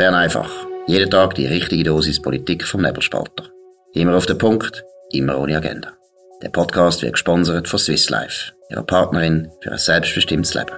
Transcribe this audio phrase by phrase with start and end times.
[0.00, 0.50] Bern einfach.
[0.86, 3.50] Jeden Tag die richtige Dosis Politik vom Nebelspalter.
[3.92, 5.92] Immer auf den Punkt, immer ohne Agenda.
[6.40, 10.72] Der Podcast wird gesponsert von Swiss Life, ihrer Partnerin für ein selbstbestimmtes Leben.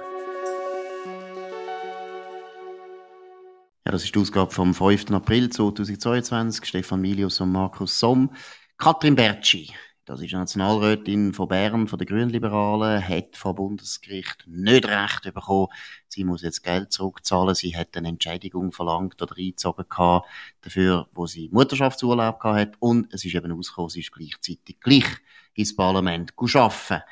[3.85, 5.11] Ja, das ist die Ausgabe vom 5.
[5.11, 6.65] April 2022.
[6.65, 8.29] Stefan Milius und Markus Somm.
[8.77, 9.73] Katrin Bertschi,
[10.05, 15.67] das ist Nationalrätin von Bern, von den Grünliberalen, hat vom Bundesgericht nicht recht bekommen.
[16.09, 17.55] Sie muss jetzt Geld zurückzahlen.
[17.55, 20.27] Sie hat eine Entschädigung verlangt oder eingezogen gehabt
[20.61, 22.73] dafür, wo sie Mutterschaftsurlaub gehabt hat.
[22.79, 25.07] Und es ist eben rausgekommen, sie ist gleichzeitig gleich
[25.53, 27.03] ins Parlament arbeiten.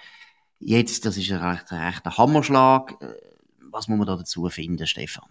[0.59, 3.01] Jetzt, das ist ein recht, ein rechter Hammerschlag.
[3.01, 3.13] Äh,
[3.71, 5.29] was muss man da dazu finden, Stefan?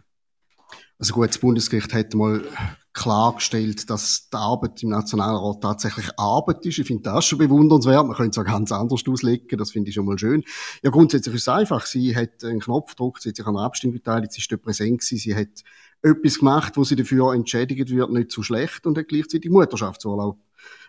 [1.01, 2.45] Also gut, das Bundesgericht hat mal
[2.93, 6.79] klargestellt, dass die Arbeit im Nationalrat tatsächlich Arbeit ist.
[6.79, 8.07] Ich finde das schon bewundernswert.
[8.07, 9.57] Man könnte es auch ganz anders auslegen.
[9.57, 10.45] Das finde ich schon mal schön.
[10.83, 11.87] Ja, grundsätzlich ist es einfach.
[11.87, 14.61] Sie hat einen Knopf gedrückt, sie hat sich an der Abstimmung beteiligt, sie ist dort
[14.61, 15.65] präsent gewesen, sie hat
[16.03, 20.39] etwas gemacht, wo sie dafür entschädigt wird, nicht zu schlecht und hat gleichzeitig Mutterschaftsurlaub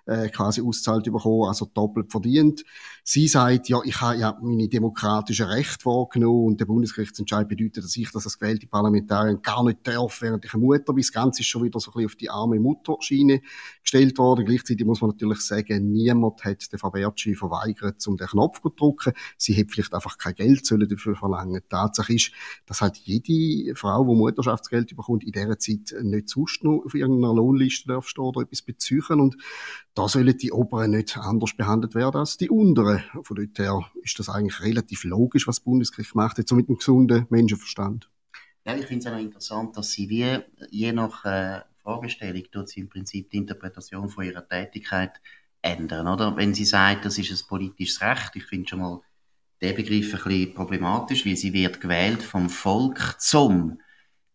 [0.05, 2.63] äh, quasi auszahlt bekommen, also doppelt verdient.
[3.03, 7.95] Sie sagt, ja, ich habe ja meine demokratischen Rechte wahrgenommen und der Bundesgerichtsentscheid bedeutet, dass
[7.95, 11.01] ich das als gewählte Parlamentarierin gar nicht darf, während ich eine Mutter bin.
[11.01, 13.41] Das Ganze ist schon wieder so ein bisschen auf die arme Mutterschiene
[13.81, 14.45] gestellt worden.
[14.45, 19.13] Gleichzeitig muss man natürlich sagen, niemand hat den Faberci verweigert, um den Knopf zu drücken.
[19.37, 21.61] Sie hat vielleicht einfach kein Geld sollen dafür verlangen.
[21.69, 22.31] Tatsache ist,
[22.65, 27.33] dass halt jede Frau, die Mutterschaftsgeld bekommt, in dieser Zeit nicht sonst noch auf irgendeiner
[27.33, 29.19] Lohnliste darf stehen oder etwas beziehen.
[29.19, 29.37] Und
[29.93, 33.03] da sollen die Oberen nicht anders behandelt werden als die Unteren.
[33.23, 36.69] Von dort her ist das eigentlich relativ logisch, was das Bundesgericht macht, jetzt so mit
[36.69, 38.09] einem gesunden Menschenverstand.
[38.65, 40.37] Ja, ich finde es auch interessant, dass sie wie,
[40.69, 45.19] je nach äh, Fragestellung, tut sie im Prinzip die Interpretation von ihrer Tätigkeit
[45.61, 46.35] ändern, oder?
[46.37, 49.01] Wenn sie sagt, das ist ein politisches Recht, ich finde schon mal
[49.61, 53.79] den Begriff ein bisschen problematisch, weil sie wird gewählt vom Volk zum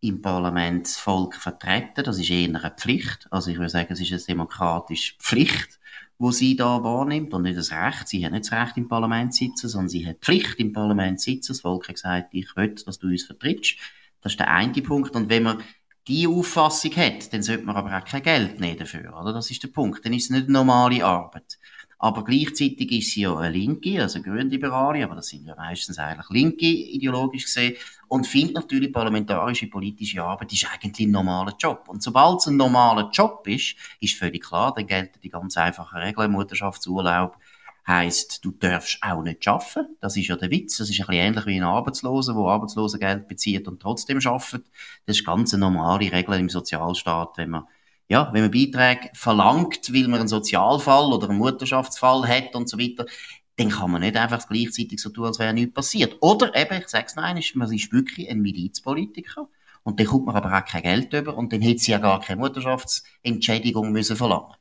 [0.08, 2.04] im Parlament das Volk vertreten.
[2.04, 3.26] Das ist eher eine Pflicht.
[3.30, 5.78] Also ich würde sagen, es ist eine demokratische Pflicht,
[6.18, 8.08] wo sie da wahrnimmt und nicht das Recht.
[8.08, 11.20] Sie hat nicht das Recht im Parlament zu sitzen, sondern sie hat Pflicht im Parlament
[11.20, 11.52] zu sitzen.
[11.52, 13.76] Das Volk hat gesagt, ich will, dass du uns vertrittst.
[14.20, 15.14] Das ist der eine Punkt.
[15.14, 15.62] Und wenn man
[16.08, 19.32] die Auffassung hat, dann sollte man aber auch kein Geld nehmen dafür, oder?
[19.32, 20.04] Das ist der Punkt.
[20.04, 21.58] Dann ist es nicht normale Arbeit.
[21.98, 26.28] Aber gleichzeitig ist sie ja eine Linke, also Grünliberale, aber das sind ja meistens eigentlich
[26.28, 27.76] Linke ideologisch gesehen
[28.08, 31.88] und findet natürlich parlamentarische politische Arbeit ist eigentlich ein normaler Job.
[31.88, 35.98] Und sobald es ein normaler Job ist, ist völlig klar, dann gelten die ganz einfachen
[35.98, 36.32] Regeln.
[36.32, 37.36] Mutterschaftsurlaub
[37.86, 39.96] heisst, du darfst auch nicht arbeiten.
[40.00, 40.78] Das ist ja der Witz.
[40.78, 44.66] Das ist ein bisschen ähnlich wie ein Arbeitsloser, der Arbeitslosengeld bezieht und trotzdem arbeitet.
[45.06, 47.64] Das ist ganz eine normale Regel im Sozialstaat, wenn man
[48.08, 52.78] ja, wenn man Beiträge verlangt, weil man einen Sozialfall oder einen Mutterschaftsfall hat und so
[52.78, 53.06] weiter,
[53.56, 56.16] dann kann man nicht einfach gleichzeitig so tun, als wäre nichts passiert.
[56.20, 59.48] Oder eben, ich sage es nein, man ist wirklich ein Milizpolitiker
[59.82, 62.20] und dann kommt man aber auch kein Geld über und dann hätte sie ja gar
[62.20, 64.54] keine Mutterschaftsentschädigung müssen verlangen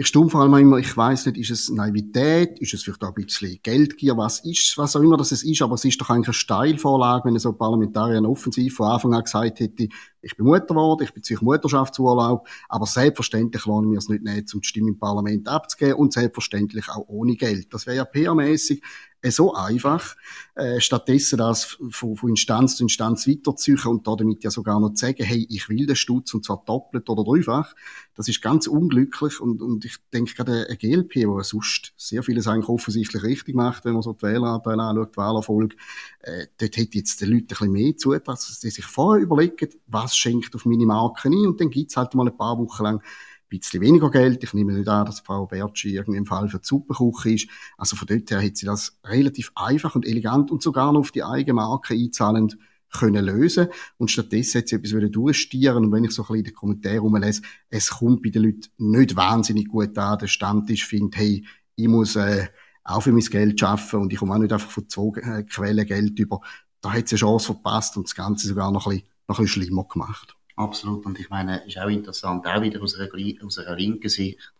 [0.00, 3.08] ich stumm vor allem immer, ich weiß nicht, ist es Naivität, ist es vielleicht auch
[3.08, 6.08] ein bisschen Geldgier, was ist, was auch immer das es ist, aber es ist doch
[6.08, 9.88] eigentlich eine Steilvorlage, wenn so Parlamentarier offensiv von Anfang an gesagt hätte,
[10.20, 14.46] ich bin Mutter geworden, ich beziehe Mutterschaftsurlaub, aber selbstverständlich lasse ich mir es nicht nehmen,
[14.54, 17.74] um die Stimme im Parlament abzugeben und selbstverständlich auch ohne Geld.
[17.74, 18.80] Das wäre ja PR-mäßig
[19.24, 20.16] so einfach,
[20.54, 25.06] äh, stattdessen das von, Instanz zu Instanz weiterzuziehen und da damit ja sogar noch zu
[25.06, 27.74] sagen, hey, ich will den Stutz und zwar doppelt oder dreifach,
[28.14, 32.46] das ist ganz unglücklich und, und ich denke gerade eine GLP, wo sonst sehr vieles
[32.46, 35.76] eigentlich offensichtlich richtig macht, wenn man so die Wähleranteile anschaut, die Wählerfolge,
[36.20, 39.68] äh, dort hätte jetzt den Leuten ein bisschen mehr zu, dass sie sich vorher überlegen,
[39.88, 43.02] was schenkt auf meine Marke ein und dann gibt's halt mal ein paar Wochen lang
[43.48, 44.42] bisschen weniger Geld.
[44.44, 47.48] Ich nehme nicht an, dass Frau Bertschi irgendwie im Fall für die Suppenküche ist.
[47.76, 51.10] Also von dort her hat sie das relativ einfach und elegant und sogar noch auf
[51.10, 52.58] die eigene Marke einzahlend
[52.90, 53.68] können lösen.
[53.96, 55.86] Und stattdessen hat sie etwas wieder durchstieren.
[55.86, 58.68] Und wenn ich so ein bisschen in den Kommentaren rumlese, es kommt bei den Leuten
[58.78, 60.18] nicht wahnsinnig gut an.
[60.18, 62.48] Der Stammtisch findet, hey, ich muss, äh,
[62.88, 65.86] auch für mein Geld arbeiten und ich komme auch nicht einfach von zwei äh, Quellen
[65.86, 66.40] Geld über.
[66.80, 69.44] Da hat sie eine Chance verpasst und das Ganze sogar noch ein bisschen, noch ein
[69.44, 70.37] bisschen schlimmer gemacht.
[70.58, 71.06] Absolut.
[71.06, 73.08] Und ich meine, ist auch interessant, auch wieder aus einer,
[73.44, 74.52] aus einer linken Sicht,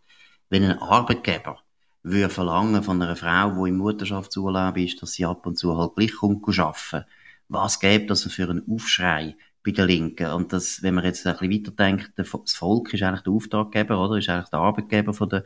[0.49, 1.59] wenn ein Arbeitgeber
[2.03, 5.95] würde verlangen von einer Frau, die im Mutterschaftsurlaub ist, dass sie ab und zu halt
[5.95, 7.05] gleich kommt arbeiten,
[7.49, 10.27] was gäbe das für einen Aufschrei bei der Linken?
[10.27, 14.19] Und das, wenn man jetzt ein bisschen weiterdenkt, das Volk ist eigentlich der Auftraggeber, oder?
[14.19, 15.43] Ist eigentlich der Arbeitgeber von der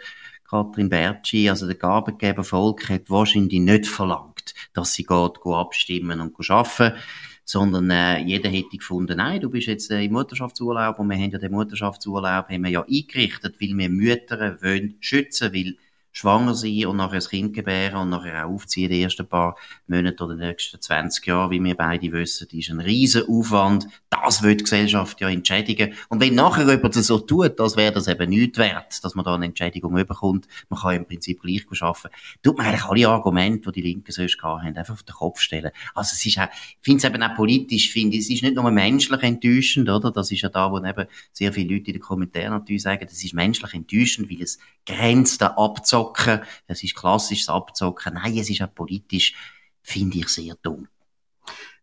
[0.48, 1.50] Katrin Bertschi.
[1.50, 6.96] Also der Arbeitgeber Volk hat wahrscheinlich nicht verlangt, dass sie geht abstimmen und arbeiten
[7.46, 11.32] sondern äh, jeder hätte gefunden, nein, du bist jetzt äh, im Mutterschaftsurlaub und wir haben
[11.32, 15.76] ja den Mutterschaftsurlaub haben wir ja eingerichtet, weil wir Mütter wollen schützen, weil
[16.14, 19.58] schwanger sein und nachher ein Kind gebären und nachher auch aufziehen, die ersten paar
[19.88, 23.88] Monate oder die nächsten 20 Jahre, wie wir beide wissen, ist ein riesen Aufwand.
[24.10, 25.94] Das wird die Gesellschaft ja entschädigen.
[26.10, 29.26] Und wenn nachher jemand das so tut, als wäre das eben nichts wert, dass man
[29.26, 32.10] da eine Entschädigung überkommt, man kann im Prinzip gleich arbeiten,
[32.44, 35.40] tut man eigentlich alle Argumente, die die Linken sonst gehabt haben, einfach auf den Kopf
[35.40, 35.72] stellen.
[35.96, 38.70] Also es ist auch, ich finde es eben auch politisch, finde es ist nicht nur
[38.70, 40.12] menschlich enttäuschend, oder?
[40.12, 43.24] Das ist ja da, wo eben sehr viele Leute in den Kommentaren natürlich sagen, das
[43.24, 46.42] ist menschlich enttäuschend, weil es grenzt an Abzug Abzocken.
[46.68, 48.14] Es ist klassisches Abzocken.
[48.16, 49.34] Nein, es ist auch politisch,
[49.82, 50.88] finde ich sehr dumm.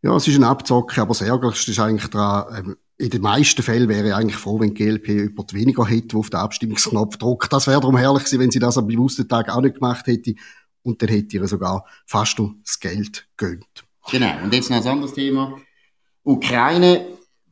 [0.02, 3.62] Ja, es ist ein Abzocken, aber das Ärgerlichste ist eigentlich daran, ähm, in den meisten
[3.62, 7.16] Fällen wäre ich eigentlich froh, wenn die GLP jemand weniger hätte, der auf den Abstimmungsknopf
[7.16, 7.52] drückt.
[7.52, 10.34] Das wäre darum herrlich gewesen, wenn sie das am bewussten Tag auch nicht gemacht hätte.
[10.82, 13.86] Und dann hätte ihr sogar fast noch das Geld gönnt.
[14.10, 14.42] Genau.
[14.42, 15.58] Und jetzt noch ein anderes Thema.
[16.24, 17.06] Ukraine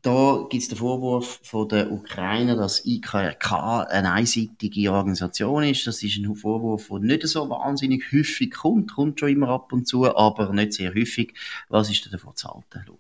[0.09, 5.87] da gibt es den Vorwurf von der Ukraine, dass IKRK eine einseitige Organisation ist.
[5.87, 9.87] Das ist ein Vorwurf, der nicht so wahnsinnig häufig kommt, kommt schon immer ab und
[9.87, 11.35] zu, aber nicht sehr häufig.
[11.69, 12.97] Was ist denn davon zu halten, Lu?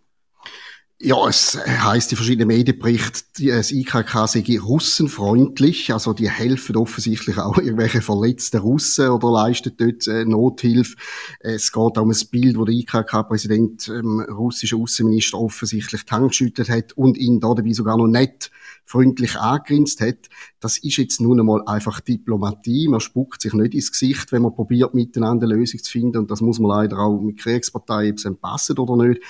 [1.01, 7.57] Ja, es heißt in verschiedenen Medienberichten, das IKK sei russenfreundlich, also die helfen offensichtlich auch
[7.57, 10.97] irgendwelche verletzten Russen oder leisten dort äh, Nothilfe.
[11.39, 16.95] Es geht auch um ein Bild, wo der IKK-Präsident ähm, russische Außenminister offensichtlich geschüttelt hat
[16.95, 18.51] und ihn da dabei sogar noch nett
[18.89, 20.29] freundlich angrinst hat.
[20.61, 22.89] Das ist jetzt nun einmal einfach Diplomatie.
[22.89, 26.17] Man spuckt sich nicht ins Gesicht, wenn man probiert, miteinander eine Lösung zu finden.
[26.17, 29.21] Und das muss man leider auch mit Kriegsparteien, ob es passen oder nicht.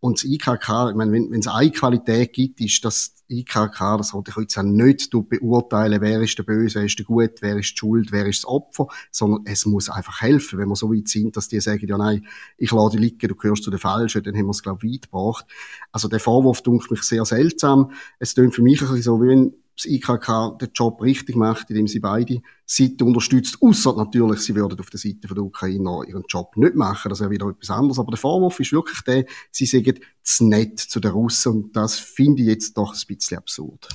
[0.00, 4.08] Und das IKK, ich meine, wenn, wenn es eine Qualität gibt, ist, dass IKK, das
[4.08, 7.72] sollte ich jetzt nicht beurteilen, wer ist der Böse, wer ist der Gut, wer ist
[7.72, 10.58] die Schuld, wer ist das Opfer, sondern es muss einfach helfen.
[10.58, 13.34] Wenn wir so weit sind, dass die sagen, ja nein, ich lade dich liegen, du
[13.34, 15.46] gehörst zu den Falschen, dann haben wir es, glaube ich, weit gebracht.
[15.92, 17.92] Also der Vorwurf dunkelt mich sehr seltsam.
[18.18, 21.70] Es klingt für mich ein bisschen so, wie wenn das IKK den Job richtig macht,
[21.70, 23.58] indem sie beide Seiten unterstützt.
[23.62, 27.08] Außer natürlich, sie würden auf der Seite der Ukrainer ihren Job nicht machen.
[27.08, 27.98] Das wäre wieder etwas anderes.
[27.98, 31.52] Aber der Vorwurf ist wirklich der, sie sagen zu nett zu den Russen.
[31.52, 33.88] Und das finde ich jetzt doch ein bisschen absurd.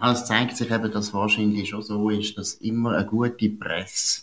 [0.00, 4.22] Ja, es zeigt sich eben, dass wahrscheinlich schon so ist, dass immer eine gute Presse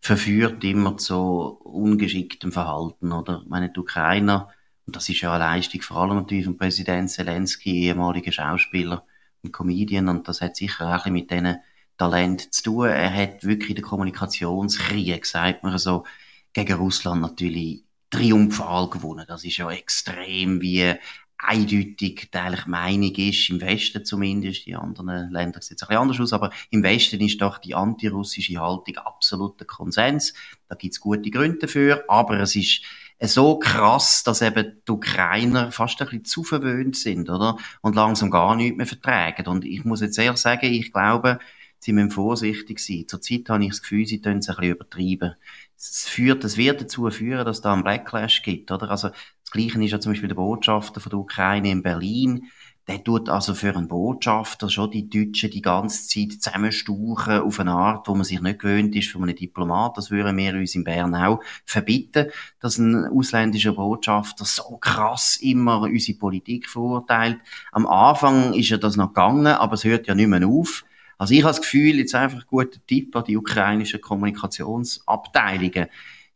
[0.00, 3.42] verführt immer zu ungeschicktem Verhalten, oder?
[3.44, 4.48] Ich meine, die Ukrainer,
[4.86, 9.04] und das ist ja eine Leistung vor allem natürlich vom Präsident Zelensky, ehemaliger Schauspieler,
[9.44, 11.56] ein Comedian und das hat sicher auch ein bisschen mit diesen
[11.96, 12.88] Talent zu tun.
[12.88, 16.04] Er hat wirklich den Kommunikationskrieg, sagt man so,
[16.52, 19.24] gegen Russland natürlich triumphal gewonnen.
[19.28, 20.94] Das ist ja extrem, wie
[21.42, 26.20] eindeutig eigentlich Meinung ist, im Westen zumindest, die anderen Länder sieht es ein bisschen anders
[26.20, 30.34] aus, aber im Westen ist doch die antirussische Haltung absoluter Konsens.
[30.68, 32.82] Da gibt es gute Gründe dafür, aber es ist
[33.28, 37.58] so krass, dass eben die Ukrainer fast ein bisschen zu verwöhnt sind, oder?
[37.82, 39.46] Und langsam gar nichts mehr vertragen.
[39.46, 41.38] Und ich muss jetzt ehrlich sagen, ich glaube,
[41.78, 43.04] sie müssen vorsichtig sein.
[43.08, 45.34] Zurzeit habe ich das Gefühl, sie tun es ein bisschen übertreiben.
[45.76, 48.90] Es führt, es wird dazu führen, dass da einen Backlash gibt, oder?
[48.90, 52.50] Also, das Gleiche ist ja zum Beispiel der Botschafter von der Ukraine in Berlin
[52.88, 57.72] der tut also für einen Botschafter schon die Deutschen die ganze Zeit zusammenstauchen auf eine
[57.72, 59.96] Art, wo man sich nicht gewöhnt ist von einem Diplomat.
[59.96, 65.82] Das würden wir uns in Bern auch verbieten, dass ein ausländischer Botschafter so krass immer
[65.82, 67.38] unsere Politik verurteilt.
[67.72, 70.84] Am Anfang ist ja das noch gegangen, aber es hört ja nicht mehr auf.
[71.18, 75.88] Also ich habe das Gefühl, jetzt einfach ein guter Tipp an die ukrainischen Kommunikationsabteilungen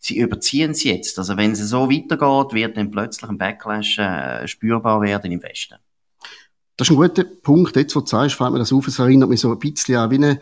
[0.05, 1.19] sie überziehen es jetzt.
[1.19, 5.77] Also wenn es so weitergeht, wird dann plötzlich ein Backlash äh, spürbar werden im Westen.
[6.77, 7.77] Das ist ein guter Punkt.
[7.77, 8.89] Jetzt, wo du sagst, fällt mir das auf.
[8.89, 10.41] Es erinnert mich so ein bisschen an wie ein,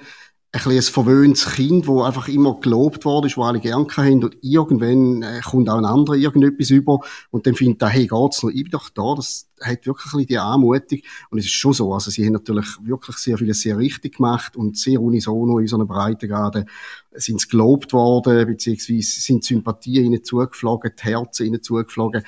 [0.52, 4.24] ein verwöhntes Kind, wo einfach immer gelobt worden ist, wo alle gern haben.
[4.24, 8.42] Und irgendwann äh, kommt auch ein anderer irgendetwas über und dann findet er, hey, geht's
[8.42, 8.48] noch?
[8.48, 9.14] Ich bin doch da.
[9.14, 11.00] Das hat wirklich ein bisschen die Anmutung.
[11.30, 11.92] Und es ist schon so.
[11.92, 15.76] Also, sie haben natürlich wirklich sehr vieles sehr richtig gemacht und sehr unisono in so
[15.76, 16.64] einer Breitengrade
[17.14, 22.22] sind sie gelobt worden, beziehungsweise sind Sympathien ihnen zugeflogen, die Herzen ihnen zugeflogen.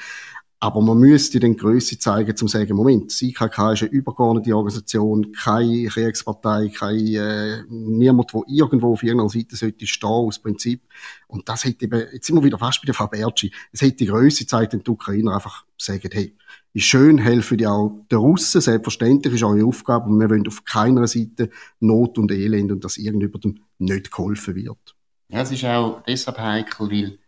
[0.64, 4.56] Aber man müsste dann Größe zeigen, um zu sagen, Moment, das IKK ist eine übergeordnete
[4.56, 10.80] Organisation, keine Kriegspartei, kein, äh, niemand, der irgendwo auf irgendeiner Seite sollte stehen, aus Prinzip.
[11.26, 13.96] Und das hätte eben, jetzt sind wir wieder fast bei der Frau Bertschi, es hätte
[13.96, 16.34] die Größe gezeigt, wenn die Ukrainer einfach sagen, hey,
[16.72, 20.64] ist schön, helfen die auch den Russen, selbstverständlich ist eure Aufgabe, und wir wollen auf
[20.64, 24.96] keiner Seite Not und Elend und dass irgendjemandem nicht geholfen wird.
[25.28, 27.18] Ja, es ist auch deshalb heikel, weil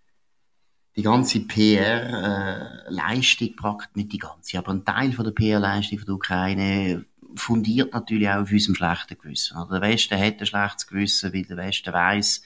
[0.96, 7.04] die ganze PR-Leistung, praktisch nicht die ganze, aber ein Teil von der PR-Leistung der Ukraine
[7.34, 9.58] fundiert natürlich auch auf unserem schlechten Gewissen.
[9.70, 12.40] Der Westen hat ein schlechtes Gewissen, weil der Westen weiss,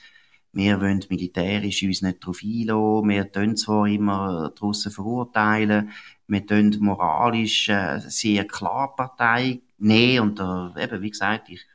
[0.53, 5.91] wir wollen militärisch uns nicht darauf einlassen, wir tun zwar immer die Russen verurteilen,
[6.27, 11.65] wir tun moralisch äh, sehr klar Partei nehmen und da, eben, wie gesagt, ich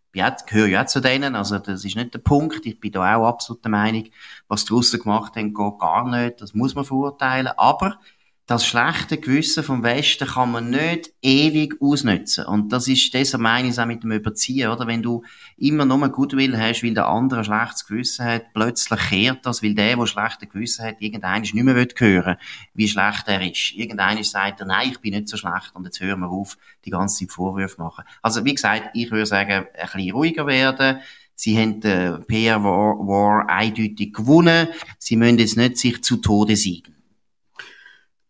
[0.46, 2.64] gehöre ja zu denen, also das ist nicht der Punkt.
[2.66, 4.08] Ich bin da auch absolut der Meinung,
[4.48, 6.40] was die Russen gemacht haben, geht gar nicht.
[6.40, 7.48] Das muss man verurteilen.
[7.56, 7.98] Aber
[8.46, 12.46] das schlechte Gewissen vom Westen kann man nicht ewig ausnutzen.
[12.46, 14.86] Und das ist, deshalb meine ich auch mit dem Überziehen, oder?
[14.86, 15.24] Wenn du
[15.56, 19.74] immer nur Goodwill hast, weil der andere ein schlechtes Gewissen hat, plötzlich kehrt das, weil
[19.74, 22.36] der, der schlechtes Gewissen hat, irgendeiner nicht mehr hören
[22.74, 23.72] wie schlecht er ist.
[23.74, 26.90] Irgendeiner sagt er, nein, ich bin nicht so schlecht und jetzt hören wir auf, die
[26.90, 28.04] ganze Zeit Vorwürfe machen.
[28.22, 31.00] Also, wie gesagt, ich würde sagen, ein bisschen ruhiger werden.
[31.34, 34.68] Sie haben den PR-War War eindeutig gewonnen.
[34.98, 36.95] Sie müssen jetzt nicht sich zu Tode siegen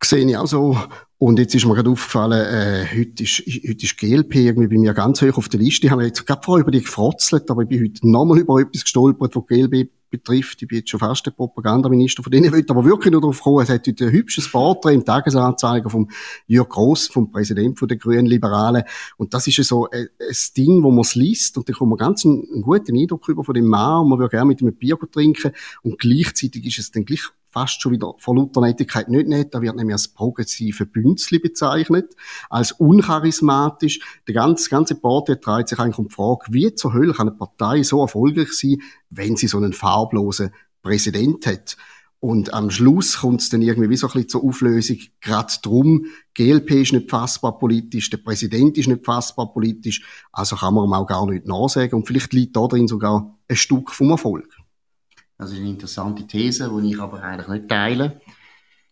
[0.03, 0.77] sehe ich auch so.
[1.19, 4.93] Und jetzt ist mir gerade aufgefallen, äh, heute ist, heute ist GLP irgendwie bei mir
[4.93, 5.87] ganz hoch auf der Liste.
[5.87, 8.83] Ich habe jetzt gerade vorher über die gefrotzelt, aber ich bin heute nochmal über etwas
[8.83, 10.61] gestolpert, was GLP betrifft.
[10.61, 12.45] Ich bin jetzt schon fast der Propagandaminister von denen.
[12.45, 15.89] Ich will aber wirklich nur darauf kommen, es hat heute ein hübsches Porträt im Tagesanzeiger
[15.89, 16.09] vom
[16.45, 18.83] Jörg Gross, vom Präsidenten der Grünen Liberalen.
[19.17, 21.89] Und das ist ja so ein, ein Ding, wo man es liest und da kommt
[21.89, 24.61] man ganz einen, einen guten Eindruck über von dem Mann und man würde gerne mit
[24.61, 25.51] ihm ein Bier trinken
[25.81, 29.53] und gleichzeitig ist es dann gleich fast schon wieder von lauter Nettigkeit nicht nett.
[29.53, 32.15] Da wird nämlich als progressive Bünzli bezeichnet,
[32.49, 33.99] als uncharismatisch.
[34.27, 37.37] Der ganze, ganze Porträt dreht sich eigentlich um die Frage, wie zur Hölle kann eine
[37.37, 40.51] Partei so erfolgreich sein, wenn sie so einen farblosen
[40.81, 41.77] Präsident hat.
[42.19, 46.07] Und am Schluss kommt es dann irgendwie wie so ein bisschen zur Auflösung, gerade drum,
[46.33, 50.93] GLP ist nicht fassbar politisch, der Präsident ist nicht fassbar politisch, also kann man ihm
[50.93, 51.93] auch gar nicht nachsagen.
[51.93, 54.56] Und vielleicht liegt da drin sogar ein Stück vom Erfolg.
[55.37, 58.21] Das ist eine interessante These, die ich aber eigentlich nicht teile.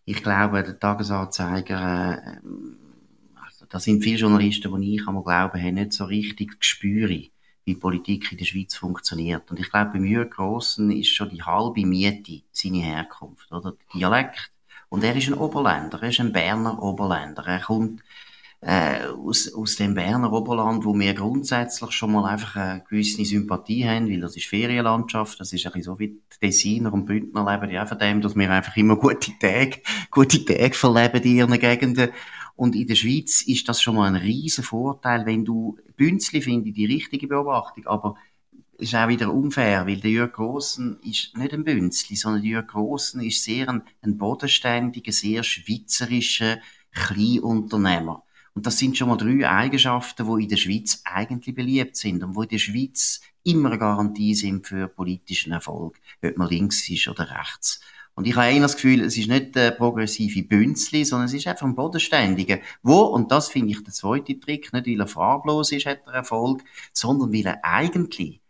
[0.04, 2.40] Ich glaube, der Tagesanzeiger, äh,
[3.34, 7.30] also, da sind viele Journalisten, die ich einmal glaube, haben nicht so richtig gespürt,
[7.64, 9.50] wie Politik in der Schweiz funktioniert.
[9.50, 13.72] Und ich glaube, bei Jürgen Grossen ist schon die halbe Miete seine Herkunft, oder?
[13.72, 14.52] Der Dialekt.
[14.88, 17.44] Und er ist ein Oberländer, er ist ein Berner Oberländer.
[17.44, 18.02] Er kommt
[18.66, 23.86] äh, aus, aus dem Berner Oberland, wo wir grundsätzlich schon mal einfach eine gewisse Sympathie
[23.86, 27.48] haben, weil das ist Ferienlandschaft, das ist ein bisschen so wie die Tessiner und Bündner
[27.48, 31.60] leben ja von dem, dass wir einfach immer gute Tage, gute Tage verleben in ihren
[31.60, 32.10] Gegenden.
[32.56, 36.72] Und in der Schweiz ist das schon mal ein riesen Vorteil, wenn du Bünzli finde
[36.72, 38.16] die richtige Beobachtung, aber
[38.78, 42.66] ist auch wieder unfair, weil der Jörg Grossen ist nicht ein Bünzli, sondern der Jörg
[42.66, 46.58] Grossen ist sehr ein, ein bodenständiger, sehr schweizerischer
[46.90, 48.25] Kleinunternehmer.
[48.56, 52.34] Und das sind schon mal drei Eigenschaften, die in der Schweiz eigentlich beliebt sind und
[52.34, 57.06] wo in der Schweiz immer eine Garantie sind für politischen Erfolg, ob man links ist
[57.06, 57.82] oder rechts.
[58.14, 61.46] Und ich habe eher das Gefühl, es ist nicht der progressive Bünzli, sondern es ist
[61.46, 65.70] einfach ein Bodenständiger, wo, und das finde ich der zweite Trick, nicht weil er farblos
[65.72, 68.40] ist, hat er Erfolg, sondern weil er eigentlich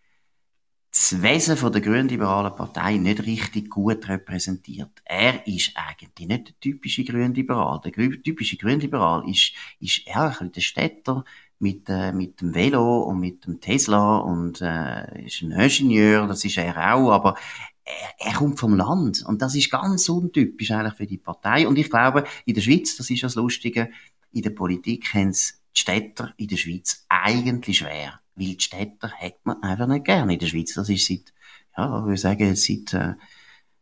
[0.97, 5.03] das Wesen von der grünliberalen Partei nicht richtig gut repräsentiert.
[5.05, 7.81] Er ist eigentlich nicht der typische Grünliberal.
[7.85, 11.25] Der typische Grünliberal ist, ist eher ein der Städter
[11.59, 16.45] mit, äh, mit dem Velo und mit dem Tesla und äh, ist ein Ingenieur, das
[16.45, 17.37] ist er auch, aber
[17.85, 21.69] er, er kommt vom Land und das ist ganz untypisch eigentlich für die Partei.
[21.69, 23.91] Und ich glaube, in der Schweiz, das ist das Lustige,
[24.33, 29.11] in der Politik haben es die Städter in der Schweiz eigentlich schwer weil die Städter
[29.11, 30.75] hat man einfach nicht gerne in der Schweiz.
[30.75, 31.33] Das ist seit,
[31.77, 33.15] ja, ich würde sagen, seit, äh,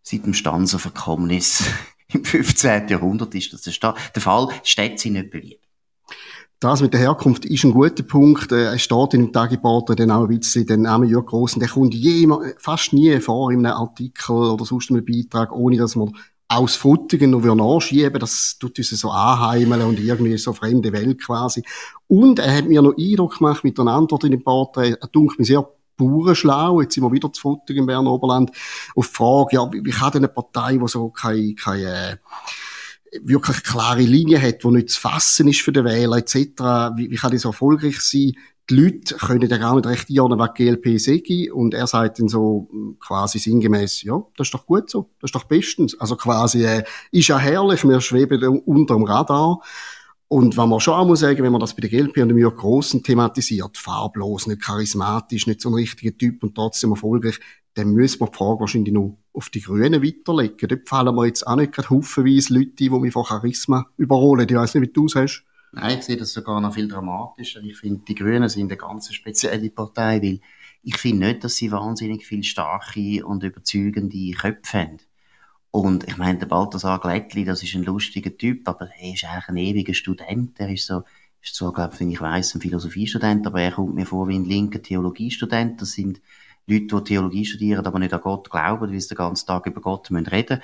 [0.02, 1.64] seit dem Stanzer Verkommnis
[2.08, 2.88] im 15.
[2.88, 4.48] Jahrhundert ist das der Fall.
[4.64, 5.64] Die Städte sind nicht beliebt.
[6.60, 8.52] Das mit der Herkunft ist ein guter Punkt.
[8.52, 11.68] Äh, es steht in dem Tagiporter dann auch ein bisschen, den Namen Jörg Grossen, der
[11.68, 16.16] kommt jemand, fast nie vor in einem Artikel oder sonst einem Beitrag, ohne dass man
[16.56, 21.62] aus Frutigen noch nachschieben, das tut uns so anheimeln und irgendwie so fremde Welt quasi.
[22.06, 25.38] Und er hat mir noch Eindruck gemacht mit der Antwort in dem Porträt, er dunkelt
[25.38, 28.50] mir sehr bauernschlau, jetzt sind wir wieder zu Frutigen im Berner Oberland,
[28.96, 32.16] auf die Frage, ja, wie, wie kann denn eine Partei, die so keine, keine, äh,
[33.22, 37.16] wirklich klare Linie hat, die nicht zu fassen ist für den Wähler etc., wie, wie
[37.16, 38.32] kann die so erfolgreich sein?
[38.70, 41.52] Die Leute können ja gar nicht recht einordnen, was GLP sei.
[41.52, 42.68] Und er sagt dann so
[42.98, 45.98] quasi sinngemäß, ja, das ist doch gut so, das ist doch bestens.
[46.00, 49.60] Also quasi, äh, ist ja herrlich, wir schweben unter dem Radar.
[50.28, 52.38] Und was man schon auch muss sagen, wenn man das bei der GLP und dem
[52.38, 57.38] Jörg Grossen thematisiert, farblos, nicht charismatisch, nicht so ein richtiger Typ und trotzdem erfolgreich,
[57.74, 60.68] dann müssen wir die Frage wahrscheinlich noch auf die Grünen weiterlegen.
[60.68, 64.46] Dort fallen mir jetzt auch nicht gerade haufenweise Leute, die mich von Charisma überholen.
[64.48, 65.44] Ich weiss nicht, wie du es hast.
[65.74, 67.60] Nein, ich sehe das sogar noch viel dramatischer.
[67.62, 70.40] Ich finde, die Grünen sind eine ganz spezielle Partei, weil
[70.82, 74.98] ich finde nicht, dass sie wahnsinnig viel starke und überzeugende Köpfe haben.
[75.72, 79.48] Und ich meine, der Balthasar Glättli, das ist ein lustiger Typ, aber er ist eigentlich
[79.48, 80.60] ein ewiger Student.
[80.60, 81.02] Er ist so,
[81.42, 84.44] ist zwar, glaube ich, ich weiss, ein Philosophiestudent, aber er kommt mir vor wie ein
[84.44, 85.80] linker Theologiestudent.
[85.82, 86.20] Das sind
[86.66, 89.80] Leute, die Theologie studieren, aber nicht an Gott glauben, weil sie den ganzen Tag über
[89.80, 90.60] Gott reden müssen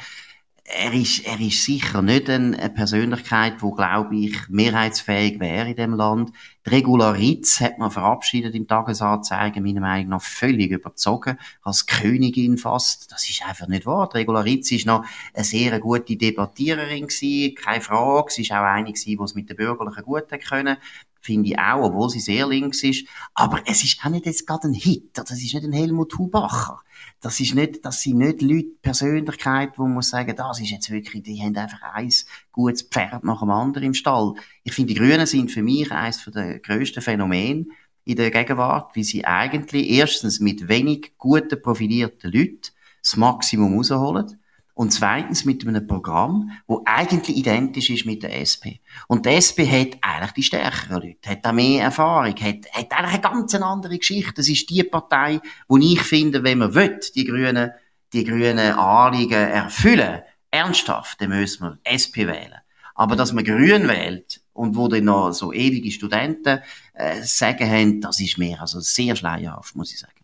[0.73, 5.95] er ist, er ist sicher nicht eine Persönlichkeit, wo glaube ich mehrheitsfähig wäre in dem
[5.95, 6.31] Land.
[6.67, 13.11] Die Regularitz hat man verabschiedet im Tagesanzeigen, meiner Meinung nach völlig überzogen, als Königin fast.
[13.11, 14.09] Das ist einfach nicht wahr.
[14.13, 18.33] Die Regularitz ist noch eine sehr gute Debattiererin gewesen, keine Frage.
[18.33, 20.77] Sie ist auch eine gewesen, die es mit den Bürgerlichen gut hat können
[21.23, 23.07] finde ich auch, obwohl sie sehr links ist.
[23.35, 25.11] Aber es ist auch nicht jetzt gerade ein Hit.
[25.19, 26.81] Das ist nicht ein Helmut Hubacher.
[27.21, 31.23] Das ist nicht, das sind nicht Leute, Persönlichkeiten, wo man sagen, das ist jetzt wirklich,
[31.23, 32.13] die haben einfach ein
[32.53, 34.35] gutes Pferd nach dem anderen im Stall.
[34.65, 37.67] Ich finde, die Grünen sind für mich eines der grössten Phänomene
[38.05, 42.71] in der Gegenwart, wie sie eigentlich erstens mit wenig guten, profilierten Leuten
[43.03, 44.40] das Maximum rausholen
[44.81, 48.81] und zweitens mit einem Programm, wo eigentlich identisch ist mit der SP.
[49.09, 53.13] Und die SP hat eigentlich die stärkeren Leute, hat da mehr Erfahrung, hat, hat eigentlich
[53.13, 54.33] eine ganz andere Geschichte.
[54.35, 57.73] Das ist die Partei, wo ich finde, wenn man will, die Grünen,
[58.15, 62.63] die Grünen Anliegen erfüllen, ernsthaft, dann müssen wir SP wählen.
[62.95, 66.61] Aber dass man Grün wählt und wo dann noch so ewige Studenten
[66.95, 70.20] äh, sagen haben, das ist mir also sehr schleierhaft, muss ich sagen.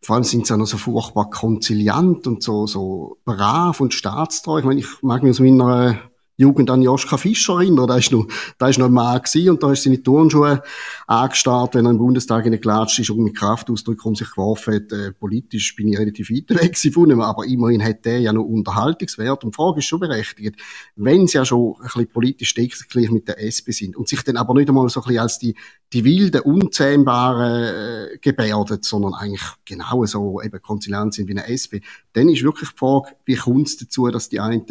[0.00, 4.60] Vor allem sind sie auch noch so furchtbar konziliant und so, so brav und staatstreu.
[4.60, 5.98] Ich meine, ich mag mich aus meiner
[6.38, 7.88] Jugend an Joschka Fischer erinnern.
[7.88, 8.26] Da ist noch,
[8.58, 10.62] da ist noch ein Mann gewesen und da ist seine Turnschuhe
[11.08, 14.74] angestarrt, wenn er im Bundestag in den Klatsch ist und mit Kraftausdruck um sich geworfen
[14.74, 14.92] hat.
[14.92, 18.44] Äh, politisch bin ich relativ weit weg von ihm, aber immerhin hat der ja noch
[18.44, 19.42] Unterhaltungswert.
[19.42, 20.54] Und die Frage ist schon berechtigt.
[20.94, 24.36] Wenn sie ja schon ein bisschen politisch deckungsgleich mit der SP sind und sich dann
[24.36, 25.56] aber nicht einmal so ein bisschen als die,
[25.92, 27.64] die wilden, unzähmbaren
[28.12, 31.80] äh, gebärdet, sondern eigentlich genau so eben konziliant sind wie eine SP,
[32.12, 34.64] dann ist wirklich die Frage, wie kommt es dazu, dass die einen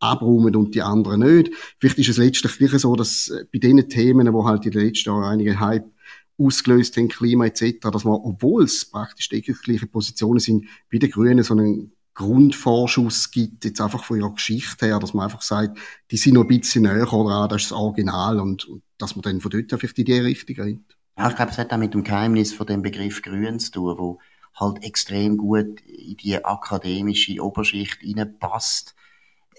[0.00, 1.52] abräumen und die anderen nicht.
[1.78, 4.86] Vielleicht ist es letztlich gleich so, dass äh, bei den Themen, wo halt in den
[4.86, 5.86] letzten Jahren einige Hype
[6.38, 11.10] ausgelöst haben, Klima etc., dass man, obwohl es praktisch die gleiche Positionen sind, wie die
[11.10, 15.78] Grünen so einen Grundvorschuss gibt, jetzt einfach von ihrer Geschichte her, dass man einfach sagt,
[16.10, 19.22] die sind noch ein bisschen näher dran, das ist das Original und, und dass man
[19.22, 20.96] dann von dort vielleicht in die Richtung rennt.
[21.18, 23.98] Ja, ich glaube, es hat auch mit dem Geheimnis von dem Begriff Grün zu tun,
[23.98, 24.18] wo
[24.54, 28.94] halt extrem gut in die akademische Oberschicht reinpasst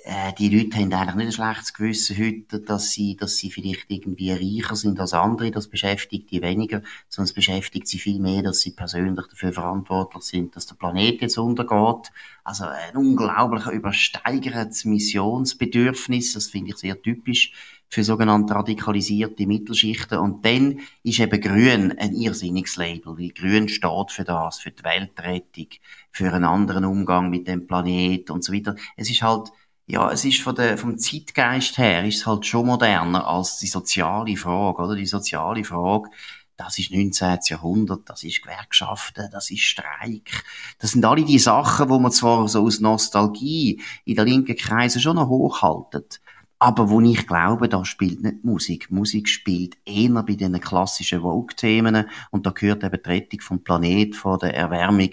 [0.05, 3.85] äh, die Leute haben eigentlich nicht ein schlechtes Gewissen heute, dass sie, dass sie vielleicht
[3.89, 5.50] irgendwie reicher sind als andere.
[5.50, 10.24] Das beschäftigt die weniger, sondern es beschäftigt sie viel mehr, dass sie persönlich dafür verantwortlich
[10.24, 12.11] sind, dass der Planet jetzt untergeht.
[12.44, 16.33] Also ein unglaublich übersteigertes Missionsbedürfnis.
[16.33, 17.53] Das finde ich sehr typisch
[17.89, 20.20] für sogenannte radikalisierte Mittelschichten.
[20.20, 24.83] Und dann ist eben Grün ein irrsinniges Label, weil Grün steht für das, für die
[24.83, 25.70] Weltrettung,
[26.11, 28.75] für einen anderen Umgang mit dem Planet und so weiter.
[28.98, 29.51] Es ist halt,
[29.87, 33.67] ja, es ist von der, vom Zeitgeist her, ist es halt schon moderner als die
[33.67, 34.95] soziale Frage, oder?
[34.95, 36.09] Die soziale Frage,
[36.57, 37.39] das ist 19.
[37.50, 40.43] Jahrhundert, das ist Gewerkschaften, das ist Streik.
[40.79, 45.00] Das sind alle die Sachen, wo man zwar so aus Nostalgie in der linken Kreise
[45.00, 46.21] schon noch hochhaltet,
[46.57, 48.89] aber wo ich glaube, da spielt nicht Musik.
[48.89, 54.15] Musik spielt eher bei den klassischen Vogue-Themen und da gehört eben die Rettung vom Planet,
[54.15, 55.11] von der Erwärmung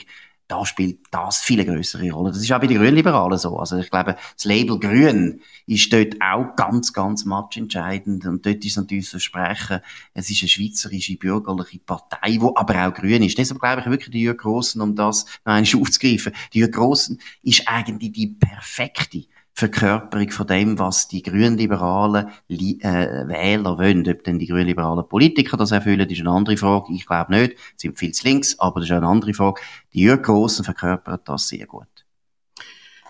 [0.52, 2.30] da spielt das viele größere Rolle.
[2.30, 3.56] Das ist auch bei den Grünliberalen so.
[3.56, 8.26] Also ich glaube, das Label Grün ist dort auch ganz, ganz matchentscheidend.
[8.26, 9.80] Und dort ist natürlich das Versprechen,
[10.12, 13.38] es ist eine schweizerische bürgerliche Partei, wo aber auch grün ist.
[13.38, 17.18] Deshalb glaube ich wirklich, die Jürg Grossen, um das noch einmal aufzugreifen, die Jürg Grossen
[17.42, 24.08] ist eigentlich die perfekte Verkörperung von dem, was die grünliberalen äh, Wähler wollen.
[24.08, 26.92] Ob denn die grünliberalen Politiker das erfüllen, ist eine andere Frage.
[26.92, 27.56] Ich glaube nicht.
[27.76, 29.60] Sie sind viel zu links, aber das ist eine andere Frage.
[29.92, 32.01] Die Jürgen Grossen verkörpert das sehr gut.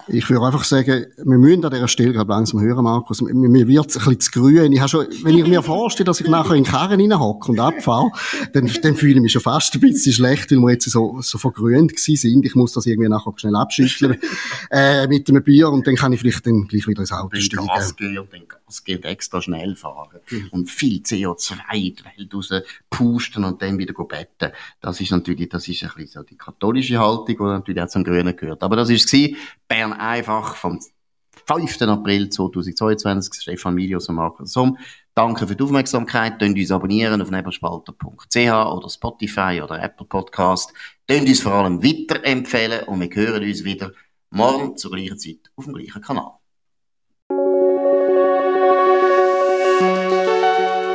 [0.09, 3.21] Ich würde einfach sagen, wir müssen an dieser Stelle gerade langsam hören, Markus.
[3.21, 4.73] Mir wird es ein bisschen zu grün.
[4.73, 7.61] Ich habe schon, wenn ich mir vorstelle, dass ich nachher in den Karren reinhocke und
[7.61, 8.11] abfahre,
[8.53, 11.39] dann, dann fühle ich mich schon fast ein bisschen schlecht, weil wir jetzt so, so
[11.39, 12.45] vergrünt gewesen sind.
[12.45, 14.19] Ich muss das irgendwie nachher schnell abschütteln,
[14.71, 17.67] äh, mit einem Bier und dann kann ich vielleicht dann gleich wieder ins Auto steigen.
[17.67, 20.21] Gas geben, den Gas geben, extra schnell fahren.
[20.31, 20.49] Mhm.
[20.51, 22.51] Und viel CO2 in die Welt raus
[22.91, 24.53] pusten und dann wieder betten.
[24.81, 28.05] Das ist natürlich, das ist ein bisschen so die katholische Haltung, die natürlich auch zum
[28.05, 28.63] Grünen gehört.
[28.63, 29.33] Aber das ist es
[29.69, 30.81] Bern einfach vom
[31.47, 31.83] 5.
[31.83, 33.43] April 2022.
[33.43, 34.79] Stefan Milius und Markus Somm.
[35.15, 36.39] Danke für die Aufmerksamkeit.
[36.39, 40.73] Könnt uns abonnieren auf nebelspalter.ch oder Spotify oder Apple Podcast.
[41.07, 43.93] Könnt uns vor allem weiterempfehlen und wir hören uns wieder
[44.31, 46.33] morgen zur gleichen Zeit auf dem gleichen Kanal.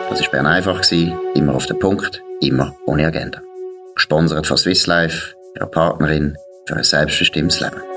[0.10, 3.42] Das war Bern einfach, immer auf den Punkt, immer ohne Agenda.
[3.94, 7.97] Gesponsert von Swiss Life, ihrer Partnerin für ein selbstbestimmtes Leben.